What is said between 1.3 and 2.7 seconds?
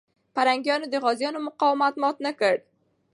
مقاومت مات نه کړ.